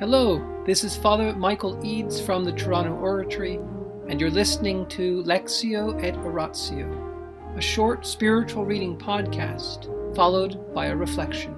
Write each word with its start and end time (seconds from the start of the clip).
Hello, 0.00 0.44
this 0.66 0.82
is 0.82 0.96
Father 0.96 1.32
Michael 1.36 1.78
Eades 1.84 2.20
from 2.20 2.42
the 2.42 2.50
Toronto 2.50 2.94
Oratory, 2.94 3.60
and 4.08 4.20
you're 4.20 4.28
listening 4.28 4.88
to 4.88 5.22
Lectio 5.22 6.02
et 6.02 6.16
Oratio, 6.16 7.54
a 7.56 7.60
short 7.60 8.04
spiritual 8.04 8.64
reading 8.64 8.98
podcast 8.98 9.86
followed 10.16 10.74
by 10.74 10.86
a 10.86 10.96
reflection. 10.96 11.56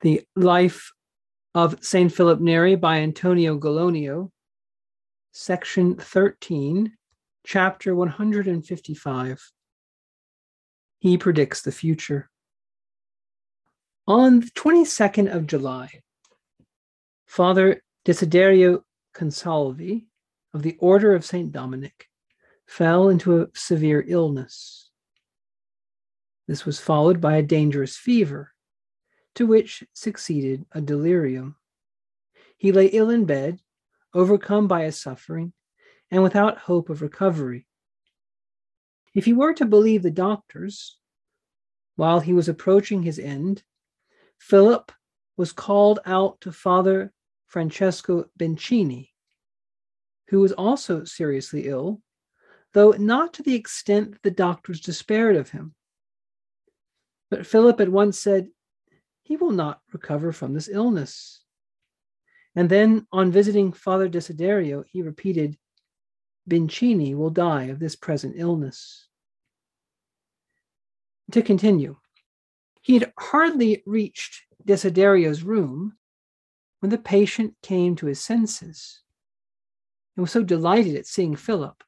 The 0.00 0.22
Life 0.34 0.90
of 1.54 1.84
St. 1.84 2.10
Philip 2.10 2.40
Neri 2.40 2.74
by 2.74 3.00
Antonio 3.00 3.58
Gallonio, 3.58 4.30
Section 5.32 5.94
13, 5.96 6.90
Chapter 7.44 7.94
155. 7.94 9.52
He 11.00 11.18
predicts 11.18 11.60
the 11.60 11.70
future. 11.70 12.30
On 14.08 14.40
the 14.40 14.46
22nd 14.46 15.32
of 15.32 15.46
July, 15.46 16.02
Father 17.24 17.84
Desiderio 18.04 18.82
Consalvi 19.14 20.06
of 20.52 20.64
the 20.64 20.76
Order 20.80 21.14
of 21.14 21.24
St. 21.24 21.52
Dominic 21.52 22.08
fell 22.66 23.10
into 23.10 23.40
a 23.40 23.48
severe 23.54 24.04
illness. 24.04 24.90
This 26.48 26.66
was 26.66 26.80
followed 26.80 27.20
by 27.20 27.36
a 27.36 27.44
dangerous 27.44 27.96
fever, 27.96 28.52
to 29.36 29.46
which 29.46 29.84
succeeded 29.92 30.66
a 30.72 30.80
delirium. 30.80 31.54
He 32.56 32.72
lay 32.72 32.86
ill 32.86 33.08
in 33.08 33.24
bed, 33.24 33.60
overcome 34.12 34.66
by 34.66 34.82
his 34.82 35.00
suffering, 35.00 35.52
and 36.10 36.24
without 36.24 36.58
hope 36.58 36.90
of 36.90 37.02
recovery. 37.02 37.68
If 39.14 39.26
he 39.26 39.32
were 39.32 39.54
to 39.54 39.64
believe 39.64 40.02
the 40.02 40.10
doctors, 40.10 40.98
while 41.94 42.18
he 42.18 42.32
was 42.32 42.48
approaching 42.48 43.04
his 43.04 43.20
end, 43.20 43.62
Philip 44.42 44.90
was 45.36 45.52
called 45.52 46.00
out 46.04 46.40
to 46.40 46.50
Father 46.50 47.12
Francesco 47.46 48.26
Bencini, 48.36 49.10
who 50.28 50.40
was 50.40 50.50
also 50.50 51.04
seriously 51.04 51.68
ill, 51.68 52.02
though 52.74 52.90
not 52.90 53.34
to 53.34 53.44
the 53.44 53.54
extent 53.54 54.12
that 54.12 54.22
the 54.22 54.32
doctors 54.32 54.80
despaired 54.80 55.36
of 55.36 55.50
him. 55.50 55.74
But 57.30 57.46
Philip 57.46 57.80
at 57.80 57.88
once 57.88 58.18
said, 58.18 58.48
He 59.22 59.36
will 59.36 59.52
not 59.52 59.80
recover 59.92 60.32
from 60.32 60.54
this 60.54 60.68
illness. 60.68 61.44
And 62.56 62.68
then, 62.68 63.06
on 63.12 63.30
visiting 63.30 63.72
Father 63.72 64.08
Desiderio, 64.08 64.84
he 64.90 65.02
repeated, 65.02 65.56
Bencini 66.50 67.14
will 67.14 67.30
die 67.30 67.64
of 67.64 67.78
this 67.78 67.94
present 67.94 68.34
illness. 68.36 69.06
To 71.30 71.42
continue, 71.42 71.96
he 72.82 72.94
had 72.94 73.12
hardly 73.18 73.82
reached 73.86 74.42
Desiderio's 74.64 75.42
room 75.42 75.96
when 76.80 76.90
the 76.90 76.98
patient 76.98 77.54
came 77.62 77.94
to 77.96 78.06
his 78.06 78.20
senses 78.20 79.00
and 80.16 80.22
was 80.22 80.32
so 80.32 80.42
delighted 80.42 80.96
at 80.96 81.06
seeing 81.06 81.36
Philip 81.36 81.82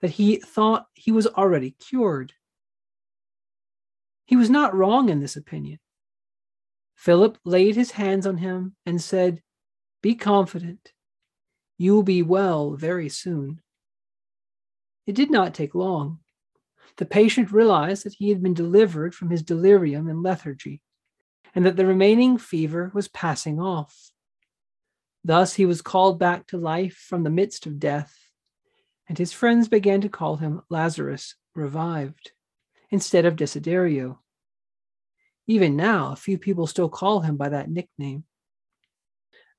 that 0.00 0.12
he 0.12 0.36
thought 0.36 0.86
he 0.94 1.10
was 1.10 1.26
already 1.26 1.72
cured. 1.72 2.32
He 4.24 4.36
was 4.36 4.48
not 4.48 4.74
wrong 4.74 5.08
in 5.08 5.18
this 5.18 5.36
opinion. 5.36 5.80
Philip 6.94 7.38
laid 7.44 7.74
his 7.74 7.92
hands 7.92 8.26
on 8.26 8.38
him 8.38 8.76
and 8.86 9.02
said, 9.02 9.42
Be 10.00 10.14
confident. 10.14 10.92
You 11.76 11.94
will 11.94 12.02
be 12.04 12.22
well 12.22 12.72
very 12.74 13.08
soon. 13.08 13.62
It 15.06 15.14
did 15.14 15.30
not 15.30 15.54
take 15.54 15.74
long. 15.74 16.20
The 16.96 17.06
patient 17.06 17.52
realized 17.52 18.04
that 18.04 18.14
he 18.14 18.30
had 18.30 18.42
been 18.42 18.54
delivered 18.54 19.14
from 19.14 19.30
his 19.30 19.42
delirium 19.42 20.08
and 20.08 20.22
lethargy, 20.22 20.82
and 21.54 21.64
that 21.64 21.76
the 21.76 21.86
remaining 21.86 22.38
fever 22.38 22.90
was 22.94 23.08
passing 23.08 23.60
off. 23.60 24.10
Thus 25.24 25.54
he 25.54 25.66
was 25.66 25.82
called 25.82 26.18
back 26.18 26.46
to 26.48 26.56
life 26.56 26.96
from 26.96 27.22
the 27.22 27.30
midst 27.30 27.66
of 27.66 27.78
death, 27.78 28.16
and 29.08 29.18
his 29.18 29.32
friends 29.32 29.68
began 29.68 30.00
to 30.00 30.08
call 30.08 30.36
him 30.36 30.62
Lazarus 30.68 31.34
revived 31.54 32.32
instead 32.90 33.26
of 33.26 33.36
Desiderio. 33.36 34.18
Even 35.46 35.76
now, 35.76 36.12
a 36.12 36.16
few 36.16 36.38
people 36.38 36.66
still 36.66 36.88
call 36.88 37.20
him 37.20 37.36
by 37.36 37.48
that 37.48 37.70
nickname. 37.70 38.24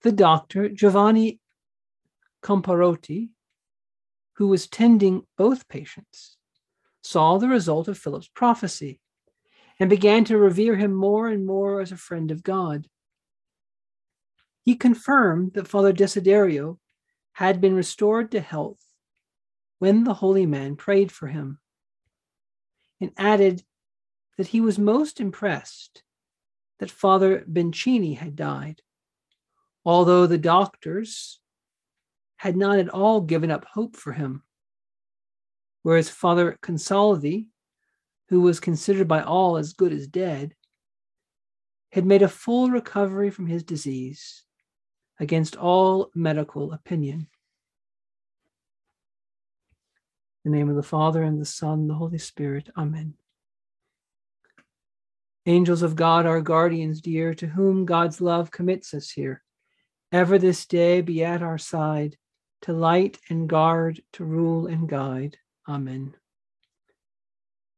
The 0.01 0.11
doctor, 0.11 0.69
Giovanni 0.69 1.39
Comparotti, 2.41 3.29
who 4.33 4.47
was 4.47 4.67
tending 4.67 5.27
both 5.37 5.67
patients, 5.67 6.37
saw 7.01 7.37
the 7.37 7.47
result 7.47 7.87
of 7.87 7.97
Philip's 7.97 8.27
prophecy 8.27 8.99
and 9.79 9.89
began 9.89 10.25
to 10.25 10.37
revere 10.37 10.75
him 10.75 10.93
more 10.93 11.27
and 11.29 11.45
more 11.45 11.81
as 11.81 11.91
a 11.91 11.97
friend 11.97 12.31
of 12.31 12.43
God. 12.43 12.87
He 14.63 14.75
confirmed 14.75 15.53
that 15.53 15.67
Father 15.67 15.93
Desiderio 15.93 16.79
had 17.33 17.61
been 17.61 17.75
restored 17.75 18.31
to 18.31 18.41
health 18.41 18.83
when 19.79 20.03
the 20.03 20.15
holy 20.15 20.45
man 20.45 20.75
prayed 20.75 21.11
for 21.11 21.27
him, 21.27 21.59
and 22.99 23.11
added 23.17 23.63
that 24.37 24.47
he 24.47 24.59
was 24.59 24.77
most 24.77 25.21
impressed 25.21 26.03
that 26.79 26.91
Father 26.91 27.45
Bencini 27.47 28.15
had 28.15 28.35
died, 28.35 28.81
although 29.85 30.27
the 30.27 30.37
doctors 30.37 31.39
had 32.35 32.57
not 32.57 32.79
at 32.79 32.89
all 32.89 33.21
given 33.21 33.51
up 33.51 33.65
hope 33.65 33.95
for 33.95 34.11
him 34.11 34.43
whereas 35.83 36.09
Father 36.09 36.57
Consalvi, 36.61 37.47
who 38.29 38.41
was 38.41 38.59
considered 38.59 39.07
by 39.07 39.21
all 39.21 39.57
as 39.57 39.73
good 39.73 39.91
as 39.91 40.07
dead, 40.07 40.53
had 41.91 42.05
made 42.05 42.21
a 42.21 42.27
full 42.27 42.69
recovery 42.69 43.29
from 43.29 43.47
his 43.47 43.63
disease 43.63 44.43
against 45.19 45.55
all 45.55 46.11
medical 46.13 46.71
opinion. 46.71 47.27
In 50.45 50.51
the 50.51 50.57
name 50.57 50.69
of 50.69 50.75
the 50.75 50.83
Father, 50.83 51.23
and 51.23 51.39
the 51.39 51.45
Son, 51.45 51.79
and 51.79 51.89
the 51.89 51.95
Holy 51.95 52.17
Spirit. 52.17 52.69
Amen. 52.77 53.15
Angels 55.45 55.81
of 55.81 55.95
God, 55.95 56.25
our 56.25 56.41
guardians 56.41 57.01
dear, 57.01 57.33
to 57.33 57.47
whom 57.47 57.85
God's 57.85 58.21
love 58.21 58.51
commits 58.51 58.93
us 58.93 59.09
here, 59.09 59.43
ever 60.11 60.37
this 60.37 60.65
day 60.65 61.01
be 61.01 61.23
at 61.23 61.41
our 61.41 61.57
side, 61.57 62.17
to 62.61 62.73
light 62.73 63.19
and 63.29 63.49
guard, 63.49 64.01
to 64.13 64.23
rule 64.23 64.67
and 64.67 64.87
guide. 64.87 65.37
Amen. 65.69 66.15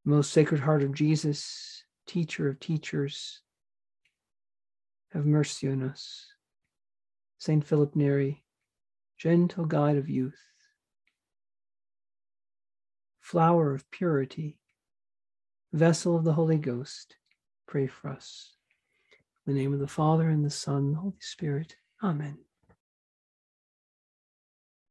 Most 0.02 0.32
Sacred 0.32 0.62
Heart 0.62 0.82
of 0.82 0.94
Jesus, 0.94 1.84
Teacher 2.06 2.48
of 2.48 2.58
teachers, 2.58 3.42
have 5.12 5.26
mercy 5.26 5.68
on 5.68 5.82
us. 5.82 6.26
Saint 7.36 7.66
Philip 7.66 7.94
Neri, 7.94 8.44
gentle 9.18 9.66
guide 9.66 9.98
of 9.98 10.08
youth, 10.08 10.40
flower 13.20 13.74
of 13.74 13.90
purity, 13.90 14.58
vessel 15.74 16.16
of 16.16 16.24
the 16.24 16.32
Holy 16.32 16.56
Ghost, 16.56 17.16
pray 17.68 17.86
for 17.86 18.08
us. 18.08 18.54
In 19.46 19.54
the 19.54 19.60
name 19.60 19.74
of 19.74 19.80
the 19.80 19.86
Father, 19.86 20.30
and 20.30 20.42
the 20.42 20.50
Son, 20.50 20.76
and 20.76 20.94
the 20.94 21.00
Holy 21.00 21.20
Spirit. 21.20 21.76
Amen. 22.02 22.38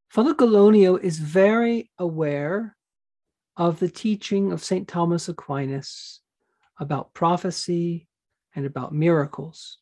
Father 0.10 0.36
Gallonio 0.36 1.02
is 1.02 1.18
very 1.18 1.90
aware 1.98 2.78
of 3.62 3.78
the 3.78 3.90
teaching 3.90 4.52
of 4.52 4.64
St. 4.64 4.88
Thomas 4.88 5.30
Aquinas 5.30 6.20
about 6.80 7.14
prophecy 7.14 8.08
and 8.56 8.66
about 8.66 8.92
miracles. 8.92 9.78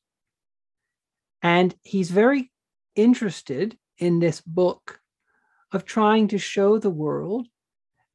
And 1.41 1.73
he's 1.83 2.11
very 2.11 2.51
interested 2.97 3.77
in 3.97 4.19
this 4.19 4.41
book 4.41 4.99
of 5.71 5.85
trying 5.85 6.27
to 6.27 6.37
show 6.37 6.77
the 6.77 6.89
world 6.89 7.47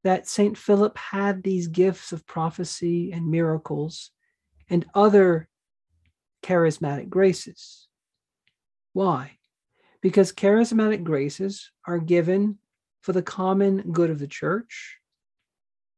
that 0.03 0.29
St. 0.29 0.59
Philip 0.59 0.99
had 0.99 1.43
these 1.43 1.69
gifts 1.69 2.13
of 2.13 2.27
prophecy 2.27 3.11
and 3.11 3.31
miracles 3.31 4.11
and 4.69 4.85
other 4.95 5.49
charismatic 6.43 7.09
graces. 7.09 7.89
Why? 8.93 9.39
Because 10.03 10.31
charismatic 10.31 11.05
graces 11.05 11.71
are 11.87 11.99
given 11.99 12.59
for 13.01 13.15
the 13.15 13.23
common 13.23 13.93
good 13.93 14.11
of 14.11 14.19
the 14.19 14.29
church 14.29 14.99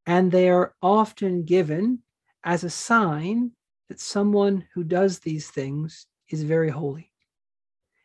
and 0.06 0.31
they 0.31 0.49
are 0.49 0.75
often 0.81 1.44
given 1.44 2.00
as 2.44 2.62
a 2.62 2.70
sign 2.70 3.50
that 3.88 4.00
someone 4.00 4.64
who 4.75 4.85
does 4.85 5.19
these 5.19 5.50
things 5.50 6.06
is 6.31 6.43
very 6.43 6.70
holy. 6.70 7.12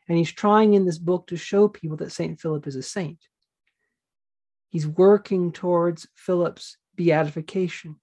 And 0.08 0.18
he's 0.18 0.32
trying 0.32 0.74
in 0.74 0.86
this 0.86 0.98
book 0.98 1.28
to 1.28 1.38
show 1.38 1.68
people 1.68 1.98
that 1.98 2.12
St. 2.12 2.40
Philip 2.40 2.68
is 2.68 2.76
a 2.76 2.84
saint. 2.84 3.20
He's 4.70 4.88
working 4.88 5.52
towards 5.52 6.08
Philip's 6.16 6.78
beatification. 6.96 7.98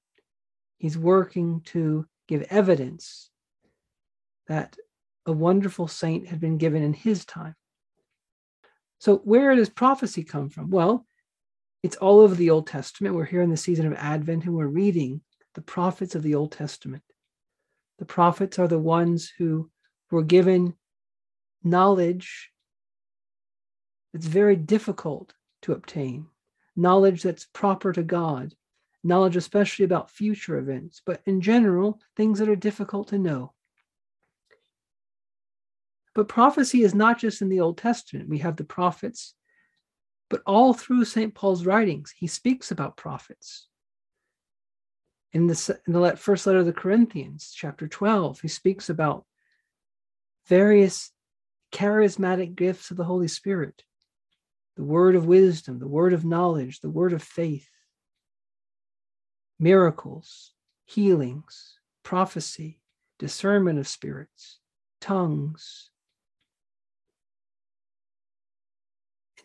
He's 0.79 0.97
working 0.97 1.61
to 1.67 2.06
give 2.29 2.43
evidence 2.50 3.31
that 4.47 4.77
a 5.27 5.33
wonderful 5.33 5.89
saint 5.89 6.29
had 6.29 6.41
been 6.41 6.56
given 6.56 6.83
in 6.83 6.93
his 6.93 7.25
time. 7.25 7.55
So, 8.99 9.19
where 9.19 9.55
does 9.55 9.69
prophecy 9.69 10.25
come 10.25 10.49
from? 10.49 10.71
Well, 10.71 11.06
it's 11.83 11.97
all 11.97 12.21
over 12.21 12.35
the 12.35 12.51
Old 12.51 12.67
Testament. 12.67 13.15
We're 13.15 13.25
here 13.25 13.43
in 13.43 13.51
the 13.51 13.57
season 13.57 13.87
of 13.87 13.95
Advent 13.95 14.45
and 14.45 14.55
we're 14.55 14.67
reading 14.67 15.21
the 15.55 15.63
prophets 15.63 16.15
of 16.15 16.23
the 16.23 16.35
Old 16.35 16.53
Testament. 16.53 17.03
The 17.99 18.05
prophets 18.05 18.59
are 18.59 18.69
the 18.69 18.79
ones 18.79 19.33
who 19.39 19.71
were 20.11 20.23
given 20.23 20.75
knowledge 21.63 22.51
that's 24.13 24.27
very 24.27 24.57
difficult 24.57 25.35
to 25.63 25.73
obtain, 25.73 26.27
knowledge 26.77 27.23
that's 27.23 27.47
proper 27.53 27.93
to 27.93 28.03
God, 28.03 28.55
knowledge 29.03 29.37
especially 29.37 29.85
about 29.85 30.11
future 30.11 30.59
events, 30.59 31.03
but 31.05 31.21
in 31.27 31.41
general, 31.41 32.01
things 32.17 32.39
that 32.39 32.49
are 32.49 32.57
difficult 32.57 33.09
to 33.09 33.19
know. 33.19 33.53
But 36.15 36.29
prophecy 36.29 36.83
is 36.83 36.95
not 36.95 37.19
just 37.19 37.43
in 37.43 37.49
the 37.49 37.61
Old 37.61 37.79
Testament. 37.79 38.29
We 38.29 38.39
have 38.39 38.57
the 38.57 38.65
prophets, 38.65 39.35
but 40.31 40.43
all 40.47 40.75
through 40.75 41.05
St. 41.05 41.35
Paul's 41.35 41.65
writings, 41.65 42.13
he 42.17 42.27
speaks 42.27 42.71
about 42.71 42.97
prophets. 42.97 43.67
In 45.33 45.47
the, 45.47 45.81
in 45.87 45.93
the 45.93 46.17
first 46.17 46.47
letter 46.47 46.59
of 46.59 46.67
the 46.67 46.73
Corinthians, 46.73 47.53
chapter 47.55 47.87
12, 47.87 48.41
he 48.41 48.49
speaks 48.49 48.89
about 48.89 49.25
various 50.47 51.11
charismatic 51.73 52.55
gifts 52.55 52.91
of 52.91 52.97
the 52.97 53.05
Holy 53.05 53.29
Spirit 53.29 53.83
the 54.77 54.85
word 54.85 55.17
of 55.17 55.27
wisdom, 55.27 55.81
the 55.81 55.89
word 55.89 56.13
of 56.13 56.25
knowledge, 56.25 56.79
the 56.79 56.89
word 56.89 57.13
of 57.13 57.21
faith, 57.21 57.69
miracles, 59.59 60.53
healings, 60.85 61.81
prophecy, 62.05 62.81
discernment 63.19 63.81
of 63.81 63.89
spirits, 63.89 64.61
tongues, 65.01 65.91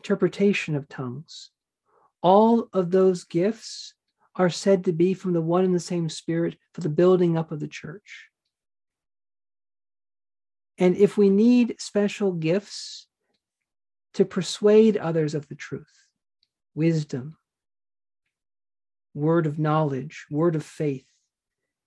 interpretation 0.03 0.75
of 0.75 0.89
tongues. 0.89 1.49
All 2.21 2.67
of 2.73 2.91
those 2.91 3.23
gifts 3.23 3.93
are 4.35 4.49
said 4.49 4.83
to 4.83 4.91
be 4.91 5.13
from 5.13 5.31
the 5.31 5.41
one 5.41 5.63
and 5.63 5.73
the 5.73 5.79
same 5.79 6.09
Spirit 6.09 6.57
for 6.73 6.81
the 6.81 6.89
building 6.89 7.37
up 7.37 7.53
of 7.53 7.61
the 7.61 7.69
church. 7.69 8.27
And 10.77 10.97
if 10.97 11.17
we 11.17 11.29
need 11.29 11.79
special 11.79 12.33
gifts 12.33 13.07
to 14.15 14.25
persuade 14.25 14.97
others 14.97 15.35
of 15.35 15.47
the 15.47 15.55
truth, 15.55 16.05
wisdom, 16.75 17.37
word 19.13 19.45
of 19.45 19.57
knowledge, 19.57 20.25
word 20.29 20.57
of 20.57 20.65
faith, 20.65 21.07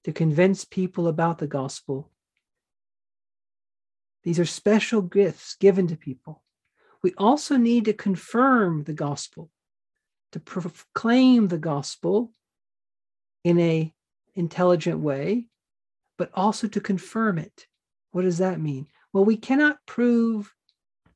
to 0.05 0.13
convince 0.13 0.65
people 0.65 1.07
about 1.07 1.37
the 1.37 1.47
gospel. 1.47 2.11
These 4.23 4.39
are 4.39 4.47
special 4.47 5.03
gifts 5.03 5.57
given 5.57 5.89
to 5.89 5.97
people. 5.97 6.43
We 7.07 7.15
also 7.19 7.57
need 7.57 7.85
to 7.85 7.93
confirm 7.93 8.83
the 8.83 8.93
gospel, 8.93 9.49
to 10.33 10.41
proclaim 10.41 11.47
the 11.47 11.57
gospel 11.57 12.33
in 13.45 13.61
a 13.61 13.95
intelligent 14.35 14.99
way, 14.99 15.47
but 16.19 16.33
also 16.35 16.67
to 16.67 16.81
confirm 16.81 17.39
it. 17.39 17.69
What 18.11 18.23
does 18.23 18.39
that 18.39 18.61
mean? 18.61 18.89
Well, 19.13 19.25
we 19.25 19.37
cannot 19.37 19.79
prove 19.87 20.53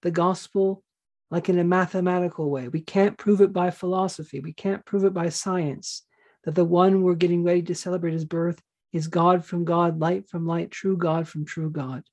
the 0.02 0.12
gospel 0.12 0.84
like 1.28 1.48
in 1.48 1.58
a 1.58 1.64
mathematical 1.64 2.48
way. 2.50 2.68
We 2.68 2.82
can't 2.82 3.18
prove 3.18 3.40
it 3.40 3.52
by 3.52 3.72
philosophy. 3.72 4.38
We 4.38 4.52
can't 4.52 4.86
prove 4.86 5.02
it 5.02 5.12
by 5.12 5.30
science 5.30 6.04
that 6.44 6.54
the 6.54 6.64
one 6.64 7.02
we're 7.02 7.16
getting 7.16 7.42
ready 7.42 7.62
to 7.62 7.74
celebrate 7.74 8.12
his 8.12 8.24
birth 8.24 8.62
is 8.92 9.08
God 9.08 9.44
from 9.44 9.64
God, 9.64 9.98
light 9.98 10.28
from 10.28 10.46
light, 10.46 10.70
true 10.70 10.96
God 10.96 11.26
from 11.26 11.44
true 11.44 11.68
God. 11.68 12.04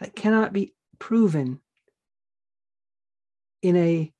That 0.00 0.14
cannot 0.14 0.52
be 0.52 0.74
proven 0.98 1.60
in 3.64 3.76
a 3.76 4.12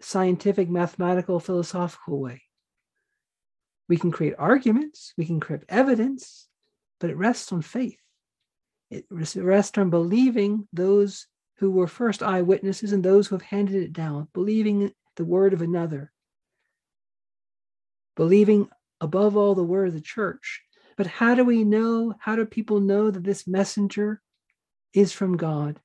scientific, 0.00 0.70
mathematical, 0.70 1.38
philosophical 1.38 2.18
way. 2.18 2.42
We 3.86 3.98
can 3.98 4.10
create 4.10 4.34
arguments, 4.38 5.12
we 5.18 5.26
can 5.26 5.40
create 5.40 5.64
evidence, 5.68 6.48
but 6.98 7.10
it 7.10 7.18
rests 7.18 7.52
on 7.52 7.60
faith. 7.60 8.00
It 8.90 9.04
rests 9.10 9.76
on 9.76 9.90
believing 9.90 10.66
those 10.72 11.26
who 11.58 11.70
were 11.70 11.86
first 11.86 12.22
eyewitnesses 12.22 12.92
and 12.92 13.04
those 13.04 13.26
who 13.26 13.34
have 13.34 13.42
handed 13.42 13.82
it 13.82 13.92
down, 13.92 14.28
believing 14.32 14.90
the 15.16 15.24
word 15.24 15.52
of 15.52 15.60
another, 15.60 16.10
believing 18.16 18.70
above 19.02 19.36
all 19.36 19.54
the 19.54 19.62
word 19.62 19.88
of 19.88 19.94
the 19.94 20.00
church. 20.00 20.62
But 20.96 21.06
how 21.06 21.34
do 21.34 21.44
we 21.44 21.62
know? 21.62 22.14
How 22.20 22.36
do 22.36 22.46
people 22.46 22.80
know 22.80 23.10
that 23.10 23.22
this 23.22 23.46
messenger 23.46 24.22
is 24.94 25.12
from 25.12 25.36
God? 25.36 25.78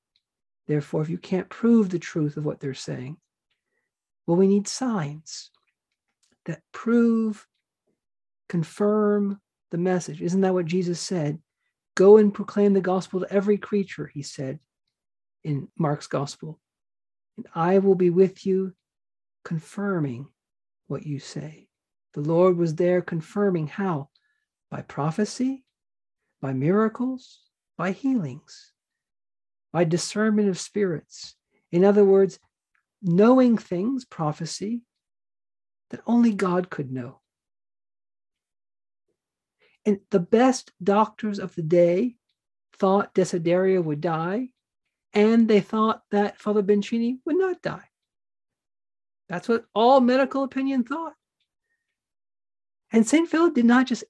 Therefore, 0.68 1.02
if 1.02 1.10
you 1.10 1.18
can't 1.18 1.50
prove 1.50 1.90
the 1.90 2.00
truth 2.00 2.38
of 2.38 2.46
what 2.46 2.60
they're 2.60 2.74
saying, 2.74 3.18
well, 4.26 4.38
we 4.38 4.48
need 4.48 4.68
signs 4.68 5.52
that 6.46 6.62
prove, 6.72 7.48
confirm 8.48 9.40
the 9.72 9.78
message. 9.78 10.22
Isn't 10.22 10.42
that 10.42 10.54
what 10.54 10.66
Jesus 10.66 11.00
said? 11.00 11.40
Go 11.96 12.18
and 12.18 12.34
proclaim 12.34 12.74
the 12.74 12.82
gospel 12.82 13.20
to 13.20 13.34
every 13.34 13.58
creature, 13.58 14.08
he 14.08 14.22
said 14.22 14.60
in 15.44 15.68
Mark's 15.78 16.08
gospel. 16.08 16.60
And 17.38 17.48
I 17.56 17.80
will 17.80 17.96
be 17.96 18.10
with 18.10 18.46
you, 18.46 18.74
confirming 19.44 20.28
what 20.88 21.06
you 21.06 21.20
say. 21.20 21.68
The 22.14 22.22
Lord 22.22 22.58
was 22.58 22.76
there 22.76 23.02
confirming 23.02 23.68
how? 23.68 24.10
By 24.70 24.82
prophecy, 24.82 25.64
by 26.42 26.54
miracles, 26.54 27.40
by 27.78 27.92
healings, 27.92 28.74
by 29.72 29.84
discernment 29.84 30.50
of 30.50 30.60
spirits. 30.60 31.36
In 31.72 31.86
other 31.86 32.04
words, 32.04 32.40
knowing 33.02 33.58
things, 33.58 34.06
prophecy, 34.06 34.82
that 35.90 36.02
only 36.06 36.34
God 36.34 36.70
could 36.70 36.92
know. 36.92 37.20
And 39.86 40.00
the 40.10 40.20
best 40.20 40.72
doctors 40.84 41.40
of 41.40 41.56
the 41.56 41.62
day 41.64 42.16
thought 42.78 43.16
Desideria 43.16 43.84
would 43.84 44.02
die 44.02 44.50
and 45.14 45.48
they 45.48 45.60
thought 45.60 46.04
that 46.12 46.40
Father 46.40 46.64
Bencini 46.64 47.18
would 47.26 47.38
not 47.38 47.62
die. 47.62 47.90
That's 49.28 49.48
what 49.48 49.66
all 49.74 50.02
medical 50.02 50.44
opinion 50.44 50.84
thought. 50.84 51.14
And 52.92 53.08
St. 53.08 53.30
Philip 53.30 53.56
did 53.56 53.66
not 53.66 53.88
just 53.88 54.04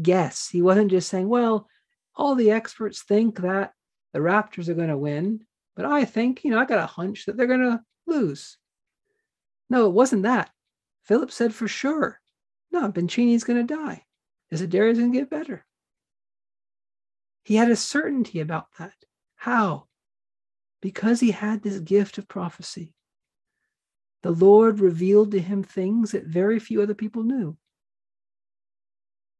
guess. 0.00 0.48
He 0.48 0.62
wasn't 0.62 0.90
just 0.90 1.08
saying, 1.08 1.28
well, 1.28 1.68
all 2.14 2.34
the 2.34 2.50
experts 2.52 3.02
think 3.02 3.40
that 3.40 3.72
the 4.16 4.22
Raptors 4.22 4.68
are 4.68 4.74
going 4.74 4.88
to 4.88 4.96
win, 4.96 5.44
but 5.74 5.84
I 5.84 6.06
think, 6.06 6.42
you 6.42 6.50
know, 6.50 6.58
I 6.58 6.64
got 6.64 6.78
a 6.78 6.86
hunch 6.86 7.26
that 7.26 7.36
they're 7.36 7.46
going 7.46 7.60
to 7.60 7.82
lose. 8.06 8.56
No, 9.68 9.86
it 9.86 9.92
wasn't 9.92 10.22
that. 10.22 10.50
Philip 11.04 11.30
said 11.30 11.54
for 11.54 11.68
sure, 11.68 12.18
no, 12.72 12.90
Bencini's 12.90 13.44
going 13.44 13.66
to 13.66 13.74
die. 13.74 14.04
Desideria's 14.50 14.98
going 14.98 15.12
to 15.12 15.18
get 15.18 15.30
better. 15.30 15.66
He 17.42 17.56
had 17.56 17.70
a 17.70 17.76
certainty 17.76 18.40
about 18.40 18.66
that. 18.78 18.94
How? 19.36 19.86
because 20.86 21.18
he 21.18 21.32
had 21.32 21.62
this 21.62 21.80
gift 21.80 22.16
of 22.16 22.28
prophecy. 22.28 22.94
The 24.22 24.30
Lord 24.30 24.78
revealed 24.78 25.32
to 25.32 25.40
him 25.40 25.64
things 25.64 26.12
that 26.12 26.26
very 26.26 26.58
few 26.58 26.82
other 26.82 26.94
people 26.94 27.22
knew. 27.22 27.56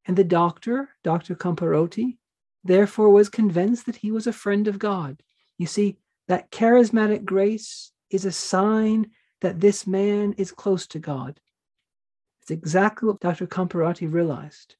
And 0.06 0.16
the 0.16 0.24
doctor, 0.24 0.88
Dr. 1.02 1.34
Comparotti, 1.34 2.18
therefore 2.66 3.10
was 3.10 3.28
convinced 3.28 3.86
that 3.86 3.96
he 3.96 4.10
was 4.10 4.26
a 4.26 4.32
friend 4.32 4.68
of 4.68 4.78
God. 4.78 5.22
You 5.58 5.66
see, 5.66 5.98
that 6.28 6.50
charismatic 6.50 7.24
grace 7.24 7.92
is 8.10 8.24
a 8.24 8.32
sign 8.32 9.10
that 9.40 9.60
this 9.60 9.86
man 9.86 10.34
is 10.34 10.52
close 10.52 10.86
to 10.88 10.98
God. 10.98 11.40
It's 12.42 12.50
exactly 12.50 13.06
what 13.08 13.20
Dr. 13.20 13.46
Comparotti 13.46 14.10
realized 14.10 14.76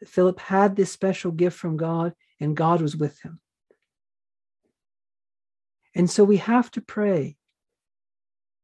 that 0.00 0.08
Philip 0.08 0.38
had 0.40 0.76
this 0.76 0.92
special 0.92 1.30
gift 1.30 1.56
from 1.58 1.76
God 1.76 2.14
and 2.40 2.56
God 2.56 2.82
was 2.82 2.96
with 2.96 3.20
him. 3.22 3.40
And 5.94 6.10
so 6.10 6.24
we 6.24 6.36
have 6.38 6.70
to 6.72 6.80
pray 6.80 7.36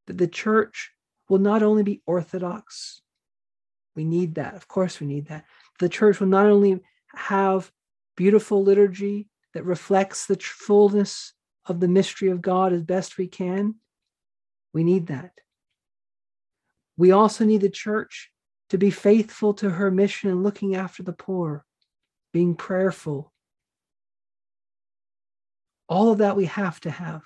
that 0.06 0.18
the 0.18 0.28
church 0.28 0.90
will 1.28 1.38
not 1.38 1.62
only 1.62 1.82
be 1.82 2.02
orthodox, 2.04 3.00
we 3.96 4.04
need 4.04 4.34
that. 4.34 4.54
Of 4.54 4.68
course, 4.68 5.00
we 5.00 5.06
need 5.06 5.28
that. 5.28 5.44
The 5.78 5.88
church 5.88 6.20
will 6.20 6.26
not 6.26 6.46
only 6.46 6.80
have 7.14 7.70
beautiful 8.16 8.62
liturgy 8.62 9.28
that 9.54 9.64
reflects 9.64 10.26
the 10.26 10.36
fullness 10.36 11.32
of 11.66 11.80
the 11.80 11.88
mystery 11.88 12.30
of 12.30 12.42
God 12.42 12.72
as 12.72 12.82
best 12.82 13.18
we 13.18 13.28
can. 13.28 13.76
We 14.72 14.84
need 14.84 15.08
that. 15.08 15.32
We 16.96 17.10
also 17.10 17.44
need 17.44 17.60
the 17.60 17.70
church 17.70 18.30
to 18.70 18.78
be 18.78 18.90
faithful 18.90 19.54
to 19.54 19.70
her 19.70 19.90
mission 19.90 20.30
in 20.30 20.42
looking 20.42 20.74
after 20.74 21.02
the 21.02 21.12
poor, 21.12 21.64
being 22.32 22.54
prayerful, 22.54 23.32
all 25.88 26.10
of 26.10 26.18
that 26.18 26.36
we 26.36 26.46
have 26.46 26.80
to 26.80 26.90
have. 26.90 27.22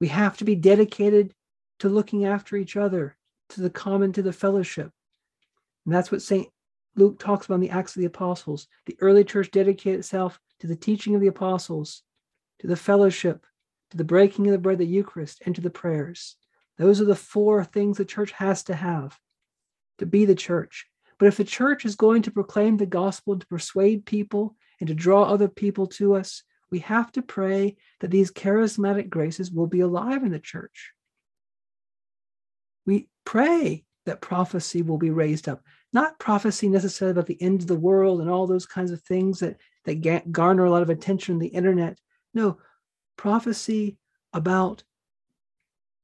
We 0.00 0.08
have 0.08 0.38
to 0.38 0.44
be 0.44 0.54
dedicated 0.54 1.34
to 1.80 1.88
looking 1.88 2.24
after 2.24 2.56
each 2.56 2.76
other, 2.76 3.16
to 3.50 3.60
the 3.60 3.70
common, 3.70 4.12
to 4.14 4.22
the 4.22 4.32
fellowship. 4.32 4.90
And 5.84 5.94
that's 5.94 6.10
what 6.10 6.22
St. 6.22 6.48
Luke 6.96 7.18
talks 7.18 7.46
about 7.46 7.56
in 7.56 7.60
the 7.60 7.70
Acts 7.70 7.96
of 7.96 8.00
the 8.00 8.06
Apostles. 8.06 8.68
The 8.86 8.96
early 9.00 9.24
church 9.24 9.50
dedicated 9.50 10.00
itself 10.00 10.38
to 10.60 10.66
the 10.66 10.76
teaching 10.76 11.14
of 11.14 11.20
the 11.20 11.26
apostles, 11.26 12.02
to 12.60 12.66
the 12.66 12.76
fellowship, 12.76 13.46
to 13.90 13.96
the 13.96 14.04
breaking 14.04 14.46
of 14.46 14.52
the 14.52 14.58
bread, 14.58 14.78
the 14.78 14.86
Eucharist, 14.86 15.42
and 15.44 15.54
to 15.54 15.60
the 15.60 15.70
prayers. 15.70 16.36
Those 16.78 17.00
are 17.00 17.04
the 17.04 17.16
four 17.16 17.64
things 17.64 17.96
the 17.96 18.04
church 18.04 18.32
has 18.32 18.62
to 18.64 18.74
have 18.74 19.18
to 19.98 20.06
be 20.06 20.24
the 20.24 20.34
church. 20.34 20.86
But 21.18 21.26
if 21.26 21.36
the 21.36 21.44
church 21.44 21.84
is 21.84 21.94
going 21.94 22.22
to 22.22 22.32
proclaim 22.32 22.76
the 22.76 22.86
gospel, 22.86 23.34
and 23.34 23.40
to 23.40 23.46
persuade 23.46 24.06
people, 24.06 24.56
and 24.80 24.88
to 24.88 24.94
draw 24.94 25.22
other 25.24 25.48
people 25.48 25.86
to 25.86 26.14
us, 26.14 26.42
we 26.70 26.80
have 26.80 27.12
to 27.12 27.22
pray 27.22 27.76
that 28.00 28.10
these 28.10 28.32
charismatic 28.32 29.08
graces 29.08 29.50
will 29.50 29.68
be 29.68 29.80
alive 29.80 30.24
in 30.24 30.32
the 30.32 30.40
church. 30.40 30.92
We 32.84 33.08
pray 33.24 33.84
that 34.06 34.20
prophecy 34.20 34.82
will 34.82 34.98
be 34.98 35.10
raised 35.10 35.48
up, 35.48 35.62
not 35.94 36.18
prophecy 36.18 36.68
necessarily 36.68 37.12
about 37.12 37.26
the 37.26 37.40
end 37.40 37.60
of 37.60 37.68
the 37.68 37.76
world 37.76 38.20
and 38.20 38.28
all 38.28 38.46
those 38.46 38.66
kinds 38.66 38.90
of 38.90 39.00
things 39.02 39.38
that, 39.38 39.56
that 39.84 40.32
garner 40.32 40.64
a 40.64 40.70
lot 40.70 40.82
of 40.82 40.90
attention 40.90 41.34
on 41.34 41.38
the 41.38 41.46
internet. 41.46 41.98
No, 42.34 42.58
prophecy 43.16 43.96
about 44.32 44.82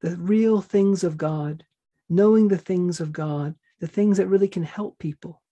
the 0.00 0.16
real 0.16 0.60
things 0.60 1.02
of 1.02 1.16
God, 1.16 1.64
knowing 2.08 2.48
the 2.48 2.56
things 2.56 3.00
of 3.00 3.12
God, 3.12 3.56
the 3.80 3.88
things 3.88 4.18
that 4.18 4.28
really 4.28 4.48
can 4.48 4.62
help 4.62 4.98
people. 4.98 5.42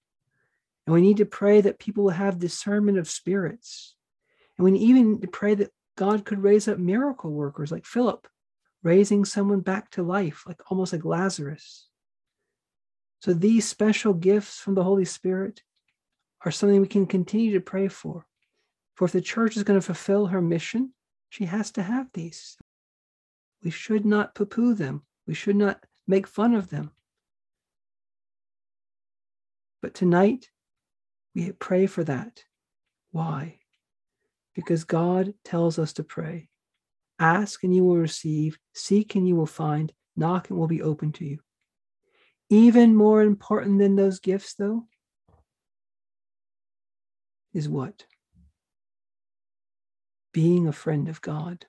And 0.86 0.94
we 0.94 1.00
need 1.00 1.18
to 1.18 1.26
pray 1.26 1.60
that 1.60 1.80
people 1.80 2.04
will 2.04 2.10
have 2.12 2.38
discernment 2.38 2.96
of 2.96 3.10
spirits. 3.10 3.96
And 4.56 4.64
we 4.64 4.78
even 4.78 5.18
pray 5.18 5.56
that 5.56 5.72
God 5.96 6.24
could 6.24 6.42
raise 6.42 6.68
up 6.68 6.78
miracle 6.78 7.32
workers 7.32 7.72
like 7.72 7.84
Philip, 7.84 8.26
raising 8.84 9.24
someone 9.24 9.60
back 9.60 9.90
to 9.90 10.02
life, 10.02 10.44
like 10.46 10.60
almost 10.70 10.92
like 10.92 11.04
Lazarus. 11.04 11.88
So 13.20 13.34
these 13.34 13.68
special 13.68 14.14
gifts 14.14 14.60
from 14.60 14.74
the 14.74 14.84
Holy 14.84 15.04
Spirit 15.04 15.62
are 16.44 16.52
something 16.52 16.80
we 16.80 16.86
can 16.86 17.06
continue 17.06 17.52
to 17.54 17.60
pray 17.60 17.88
for. 17.88 18.26
For 18.94 19.06
if 19.06 19.12
the 19.12 19.20
church 19.20 19.56
is 19.56 19.64
going 19.64 19.78
to 19.78 19.84
fulfill 19.84 20.26
her 20.26 20.40
mission, 20.40 20.92
she 21.28 21.44
has 21.46 21.70
to 21.72 21.82
have 21.82 22.08
these. 22.12 22.56
We 23.62 23.70
should 23.70 24.06
not 24.06 24.34
poo 24.34 24.46
poo 24.46 24.74
them. 24.74 25.02
We 25.26 25.34
should 25.34 25.56
not 25.56 25.84
make 26.06 26.26
fun 26.26 26.54
of 26.54 26.70
them. 26.70 26.92
But 29.82 29.94
tonight, 29.94 30.50
we 31.34 31.52
pray 31.52 31.86
for 31.86 32.04
that. 32.04 32.44
Why? 33.10 33.58
Because 34.54 34.84
God 34.84 35.34
tells 35.44 35.78
us 35.78 35.92
to 35.94 36.04
pray. 36.04 36.48
Ask 37.18 37.62
and 37.64 37.74
you 37.74 37.84
will 37.84 37.96
receive, 37.96 38.58
seek 38.74 39.14
and 39.14 39.26
you 39.26 39.36
will 39.36 39.46
find, 39.46 39.92
knock 40.16 40.50
and 40.50 40.58
will 40.58 40.68
be 40.68 40.82
open 40.82 41.12
to 41.12 41.24
you. 41.24 41.38
Even 42.50 42.94
more 42.94 43.22
important 43.22 43.78
than 43.78 43.96
those 43.96 44.20
gifts, 44.20 44.54
though, 44.54 44.86
is 47.52 47.68
what? 47.68 48.04
Being 50.32 50.66
a 50.66 50.72
friend 50.72 51.08
of 51.08 51.20
God. 51.20 51.66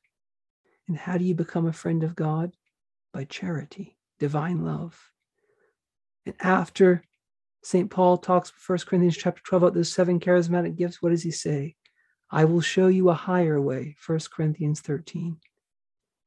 And 0.88 0.98
how 0.98 1.18
do 1.18 1.26
you 1.26 1.36
become 1.36 1.66
a 1.66 1.74
friend 1.74 2.04
of 2.04 2.16
God? 2.16 2.54
By 3.14 3.26
charity, 3.26 3.98
divine 4.20 4.64
love. 4.64 5.12
And 6.26 6.36
after 6.40 7.04
St. 7.64 7.90
Paul 7.90 8.18
talks 8.18 8.54
1 8.66 8.80
Corinthians 8.88 9.18
chapter 9.18 9.42
12 9.44 9.64
about 9.64 9.74
those 9.74 9.92
seven 9.92 10.20
charismatic 10.20 10.78
gifts. 10.78 11.02
What 11.02 11.10
does 11.10 11.24
he 11.24 11.32
say? 11.32 11.76
I 12.32 12.46
will 12.46 12.62
show 12.62 12.88
you 12.88 13.10
a 13.10 13.14
higher 13.14 13.60
way, 13.60 13.96
1 14.06 14.20
Corinthians 14.32 14.82
13. 14.82 15.38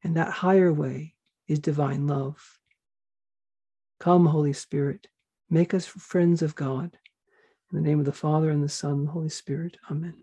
And 0.04 0.16
that 0.16 0.30
higher 0.30 0.72
way 0.72 1.14
is 1.46 1.60
divine 1.60 2.06
love. 2.06 2.58
Come, 4.02 4.26
Holy 4.26 4.52
Spirit, 4.52 5.06
make 5.48 5.72
us 5.72 5.86
friends 5.86 6.42
of 6.42 6.56
God. 6.56 6.98
In 7.72 7.80
the 7.80 7.88
name 7.88 8.00
of 8.00 8.04
the 8.04 8.12
Father, 8.12 8.50
and 8.50 8.60
the 8.60 8.68
Son, 8.68 8.94
and 8.94 9.06
the 9.06 9.12
Holy 9.12 9.28
Spirit. 9.28 9.76
Amen. 9.88 10.16